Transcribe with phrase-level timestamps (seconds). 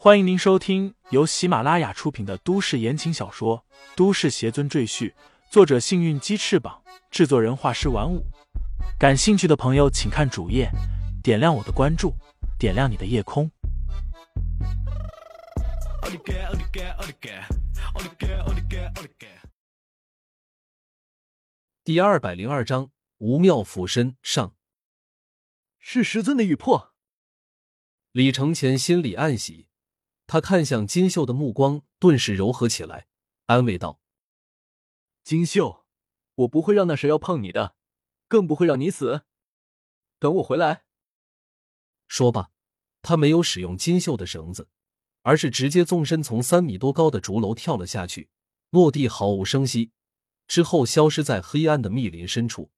[0.00, 3.64] 欢迎您收听由喜马拉雅出品的都市言情小说
[3.96, 5.10] 《都市邪尊赘婿》，
[5.50, 8.24] 作者：幸运鸡翅膀，制作人：画师玩五。
[8.96, 10.70] 感兴趣的朋友，请看主页，
[11.20, 12.14] 点亮我的关注，
[12.60, 13.50] 点亮你的夜空。
[21.82, 24.54] 第二百零二章：无妙附身上。
[25.80, 26.94] 是师尊的玉魄。
[28.12, 29.67] 李承前心里暗喜，
[30.28, 33.08] 他看向金秀的目光顿时柔和起来，
[33.46, 33.98] 安慰道
[35.24, 35.86] ：“金秀，
[36.34, 37.74] 我不会让那蛇妖碰你的，
[38.28, 39.22] 更不会让你死。
[40.18, 40.84] 等我回来。”
[42.08, 42.50] 说罢，
[43.00, 44.68] 他没有使用金秀的绳子，
[45.22, 48.28] 而是直接纵身从三米多高的竹楼跳了下去，
[48.68, 49.92] 落地毫无声息，
[50.46, 52.70] 之后消失在黑暗的密林深处。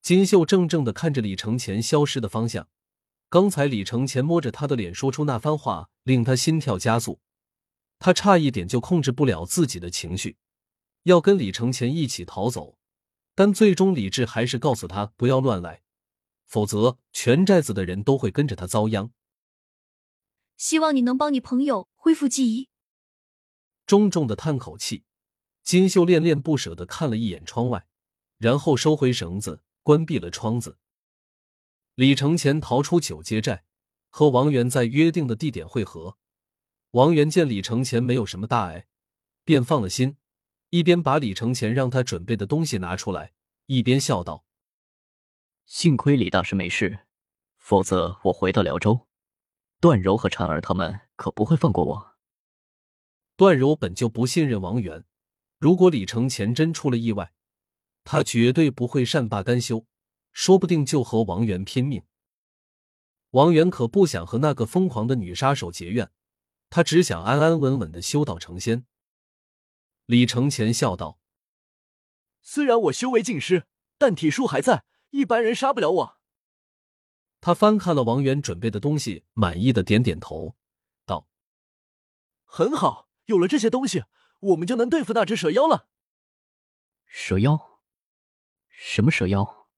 [0.00, 2.68] 金秀怔怔的看着李承前消失的方向。
[3.28, 7.20] 刚才李承前摸着他的脸说出那番话，令他心跳加速，
[7.98, 10.36] 他差一点就控制不了自己的情绪，
[11.04, 12.76] 要跟李承前一起逃走，
[13.34, 15.82] 但最终理智还是告诉他不要乱来，
[16.46, 19.12] 否则全寨子的人都会跟着他遭殃。
[20.56, 22.68] 希望你能帮你朋友恢复记忆。
[23.86, 25.04] 重重的叹口气，
[25.62, 27.86] 金秀恋恋不舍的看了一眼窗外，
[28.38, 30.78] 然后收回绳子，关闭了窗子。
[31.94, 33.64] 李承前逃出九街寨，
[34.14, 36.18] 和王源在约定的地点会合。
[36.90, 38.86] 王源见李承前没有什么大碍，
[39.42, 40.18] 便放了心，
[40.68, 43.32] 一边把李承前让他准备的东西拿出来，
[43.66, 44.44] 一边笑道
[45.64, 47.06] ：“幸亏李大师没事，
[47.56, 49.08] 否则我回到辽州，
[49.80, 52.12] 段柔和婵儿他们可不会放过我。”
[53.34, 55.06] 段柔本就不信任王源，
[55.58, 57.32] 如果李承前真出了意外，
[58.04, 59.86] 他绝对不会善罢甘休。
[60.34, 62.02] 说不定就和王源拼命。
[63.32, 66.10] 王源可不想和那个疯狂的女杀手结怨，
[66.68, 68.86] 他只想安安稳稳的修道成仙。
[70.04, 71.18] 李承前笑道
[72.42, 73.66] ：“虽然我修为尽失，
[73.96, 76.18] 但体术还在，一般人杀不了我。”
[77.40, 80.54] 他翻看了王源准备的东西，满意的点点头，
[81.06, 81.26] 道
[82.44, 84.04] ：“很好，有了这些东西，
[84.40, 85.88] 我们就能对付那只蛇妖了。”
[87.06, 87.80] 蛇妖？
[88.68, 89.68] 什么蛇妖？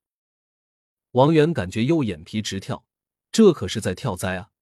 [1.12, 2.84] 王源感觉右眼皮直跳，
[3.34, 4.52] 这可是在跳灾啊！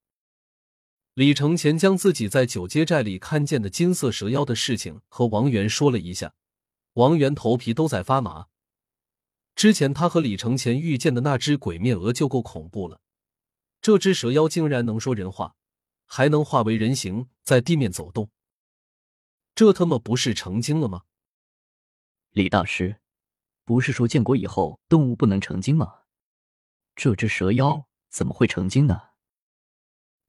[1.12, 6.32] 李承前将自己在九街寨里看见的金色蛇妖的事情和王源说了一下，
[6.94, 8.46] 王源头皮都在发麻。
[9.54, 13.02] 之前他和李承前遇见的那只鬼面鹅就够恐怖了，
[13.82, 15.54] 这只蛇妖竟然能说人话，
[16.06, 18.30] 还能化为人形在地面走动，
[19.54, 21.02] 这他妈不是成精了吗？
[22.30, 23.02] 李大师，
[23.66, 26.04] 不是说建国以后动物不能成精吗？
[26.96, 29.08] 这只蛇妖怎么会成精呢？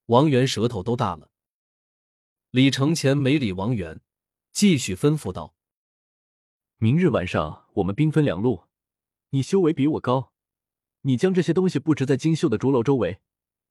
[0.06, 1.30] 王源舌头都大了。
[2.50, 4.00] 李承前没理王源，
[4.54, 5.54] 继续吩咐道
[6.78, 8.70] ：“明日晚上我们兵分两路，
[9.32, 10.32] 你修为比我高，
[11.02, 13.20] 你将这些东西布置在金秀的竹楼周围，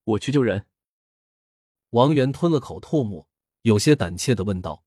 [0.05, 0.67] 我去救人。”
[1.91, 3.27] 王源吞了口唾沫，
[3.63, 4.85] 有些胆怯的问道：“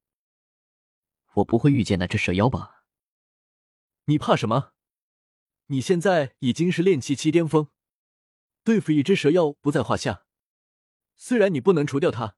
[1.37, 2.83] 我不会遇见那只蛇妖吧
[4.05, 4.73] ？”“你怕什么？
[5.67, 7.69] 你现在已经是炼气期巅峰。”
[8.65, 10.25] 对付一只蛇妖不在话下，
[11.15, 12.35] 虽然你不能除掉它，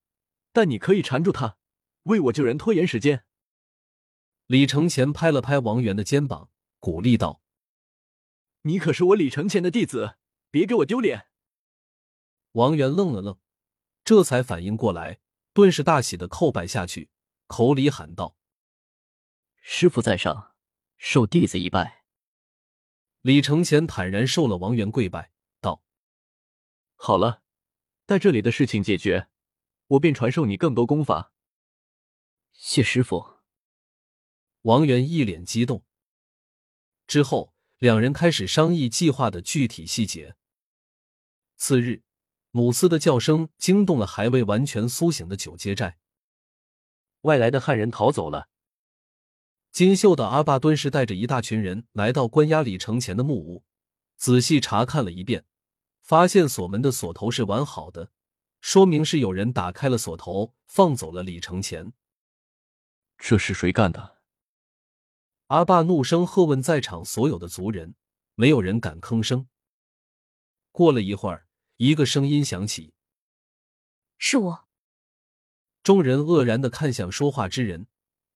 [0.52, 1.58] 但你可以缠住它，
[2.04, 3.26] 为我救人拖延时间。
[4.46, 7.42] 李承前拍了拍王源的肩膀，鼓励道
[8.64, 10.18] ：“你可是我李承前的弟子，
[10.52, 11.28] 别给我丢脸。”
[12.52, 13.40] 王源愣了愣，
[14.04, 15.22] 这才反应过来，
[15.54, 17.10] 顿时大喜的叩拜下去，
[17.48, 18.36] 口里喊道
[19.62, 20.56] ：“师傅在上，
[20.98, 22.04] 受弟子一拜。”
[23.24, 25.32] 李承前坦然受了王源跪拜。
[27.00, 27.44] 好了，
[28.06, 29.30] 待这里的事情解决，
[29.88, 31.32] 我便传授你更多功法。
[32.52, 33.38] 谢师傅。
[34.64, 35.86] 王源一脸激动。
[37.06, 40.36] 之后，两人开始商议计划的具体细节。
[41.56, 42.04] 次日，
[42.52, 46.00] 母狮的叫声惊动了还未完全苏醒的九阶寨。
[47.22, 48.50] 外来的汉人逃走了。
[49.72, 53.64] 金秀的阿爸顿时带着一大群人来到关押李承前的木屋，
[54.18, 55.46] 仔细查看了一遍。
[56.08, 58.12] 发现锁门的锁头是完好的，
[58.62, 61.92] 说明是有人打开了锁头，放走了李承前。
[63.18, 64.20] 这是谁干的？
[65.48, 67.96] 阿爸怒声喝问在场所有的族人，
[68.36, 69.50] 没有人敢吭声。
[70.72, 72.94] 过了一会儿，一个声音响起
[74.18, 74.68] ：“是我。”
[75.84, 77.88] 众人愕然的看向说话之人，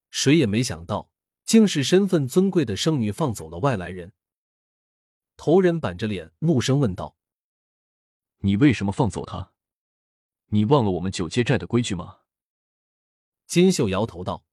[0.09, 1.09] 谁也没想到，
[1.45, 4.11] 竟是身份尊贵的圣女放走了外来人。
[5.37, 7.15] 头人板着脸，怒声问道。
[8.41, 9.51] 你为什么放走他？
[10.47, 12.19] 你忘了我们九街寨的规矩吗？
[13.47, 14.43] 金秀摇头道：“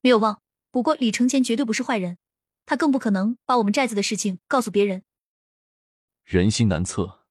[0.00, 0.42] 没有忘。
[0.70, 2.18] 不过李承前绝对不是坏人，
[2.66, 5.04] 他更不可能把我们寨子的事情告诉别人。”
[6.24, 7.26] 人心难测。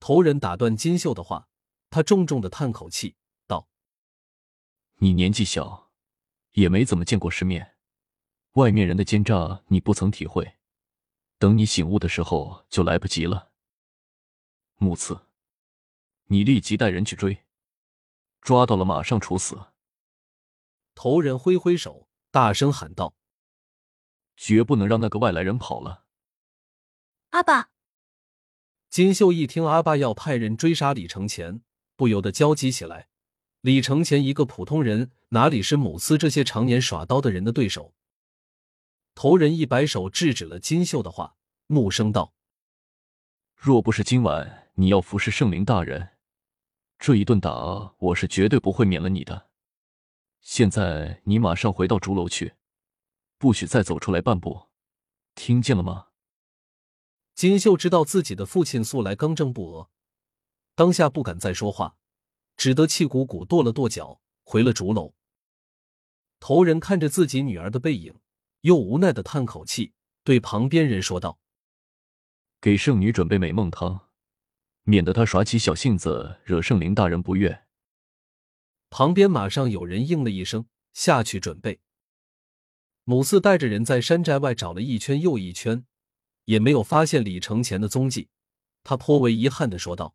[0.00, 1.48] 头人打断金秀的话，
[1.90, 3.16] 他重重的叹口气
[3.46, 3.68] 道
[5.00, 5.90] ：“你年纪小，
[6.52, 7.76] 也没怎么见过世面，
[8.52, 10.56] 外面人的奸诈你不曾体会。
[11.38, 13.47] 等你醒悟的时候，就来不及了。
[14.78, 15.20] 木刺，
[16.26, 17.44] 你立即带人去追，
[18.40, 19.58] 抓到了马上处死。”
[20.94, 23.14] 头人挥挥手，大声喊道
[24.36, 26.04] ：“绝不能让那个外来人跑了！”
[27.30, 27.70] 阿爸。
[28.88, 31.62] 金秀一听阿爸要派人追杀李承前，
[31.94, 33.08] 不由得焦急起来。
[33.60, 37.94] 李承前一个普通人，哪里是母司这些常年耍刀的人的对手？
[39.14, 41.36] 头人一摆手制止了金秀的话，
[41.66, 42.32] 怒声道
[43.54, 46.10] ：“若不是今晚你要服侍圣灵大人，
[47.00, 49.50] 这一顿打我是绝对不会免了你的。
[50.40, 52.54] 现在你马上回到竹楼去，
[53.38, 54.68] 不许再走出来半步，
[55.34, 56.10] 听见了吗？”
[57.34, 59.90] 金秀知道自己的父亲素来刚正不阿，
[60.76, 61.96] 当下不敢再说话，
[62.56, 65.12] 只得气鼓鼓跺了跺脚，回了竹楼。
[66.38, 68.20] 头人看着自己女儿的背影，
[68.60, 69.92] 又无奈的叹口气，
[70.22, 71.40] 对旁边人说道
[72.62, 74.07] ：“给圣女准备美梦汤，
[74.88, 77.64] 免得他耍起小性子，惹圣灵大人不悦。”
[78.88, 81.80] 旁边马上有人应了一声，下去准备。
[83.04, 85.84] 母四带着人在山寨外找了一圈又一圈。
[86.46, 88.30] 也没有发现李承前的踪迹，
[88.82, 90.14] 他颇为遗憾的说道：“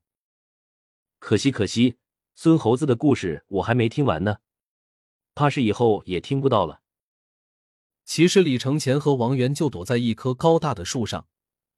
[1.19, 1.97] 可惜，可惜，
[2.33, 4.37] 孙猴子的故事我还没听完呢，
[5.35, 6.81] 怕是以后也听不到了。”
[8.03, 11.27] 其实，李承前和王元就躲在一棵高大的树上，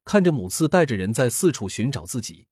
[0.06, 2.46] 看着母四带着人在四处寻找自己。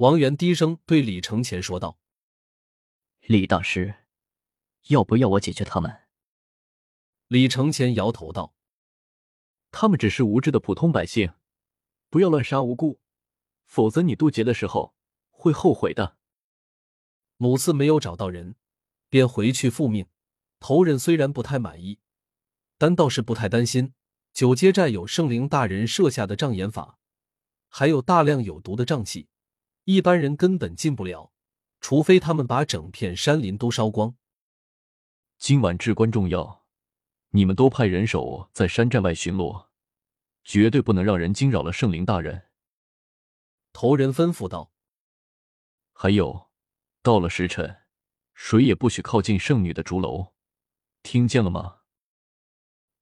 [0.00, 1.98] 王元低声对李承前说道
[3.20, 3.96] ：“李大师，
[4.88, 6.04] 要不要我解决他们？”
[7.28, 8.54] 李承前摇头道。
[9.70, 11.34] 他们只是无知的普通百姓，
[12.08, 12.98] 不要乱杀无辜，
[13.66, 14.94] 否则你渡劫的时候
[15.28, 16.16] 会后悔的。
[17.36, 18.56] 母次没有找到人，
[19.10, 20.06] 便回去复命。
[20.60, 21.98] 头人虽然不太满意，
[22.78, 23.92] 但倒是不太担心。
[24.32, 26.98] 九阶寨有圣灵大人设下的障眼法，
[27.68, 29.28] 还有大量有毒的瘴气，
[29.84, 31.32] 一般人根本进不了，
[31.80, 34.16] 除非他们把整片山林都烧光。
[35.38, 36.60] 今晚至关重要。
[37.32, 39.68] 你们都派人手在山寨外巡逻，
[40.42, 42.48] 绝对不能让人惊扰了圣灵大人。
[43.72, 44.72] 头人吩咐道
[45.94, 46.50] ：“还有，
[47.02, 47.82] 到了时辰，
[48.34, 50.34] 谁也不许靠近圣女的竹楼，
[51.04, 51.82] 听见了吗？”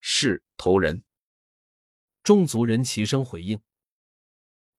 [0.00, 1.04] 是头人。
[2.22, 3.62] 众族人齐声回应。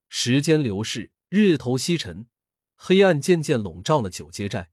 [0.09, 2.25] 时间流逝，日头西沉，
[2.75, 4.71] 黑暗渐渐笼罩了九街寨。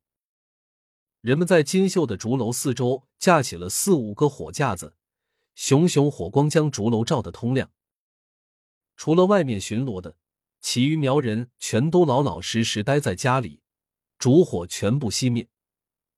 [1.20, 4.96] 人们在金秀的竹楼四周架起了四五个火架子，
[5.54, 7.70] 熊熊火光将竹楼照得通亮。
[8.96, 10.16] 除了外面巡逻的，
[10.62, 13.60] 其余苗人全都老老实实待在家里，
[14.18, 15.50] 烛火全部熄灭，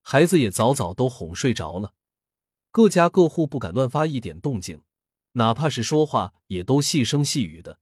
[0.01, 1.93] 孩子也早早都哄睡着了。
[2.71, 4.83] 各家各户不敢乱发一点动静，
[5.33, 7.79] 哪怕是说话也都细声细语的，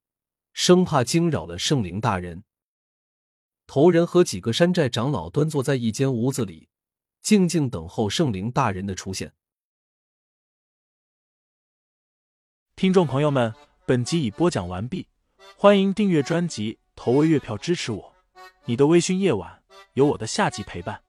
[0.53, 2.45] 生怕惊扰了圣灵大人。
[3.67, 6.69] 头人和几个山寨长老端坐在一间屋子里。
[7.21, 9.33] 静静等候圣灵大人的出现。
[12.77, 13.53] 听众朋友们，
[13.85, 15.07] 本集已播讲完毕，
[15.57, 18.15] 欢迎订阅专辑，投喂月票支持我。
[18.63, 19.61] 你的微醺夜晚，
[19.93, 21.03] 有我的下集陪伴。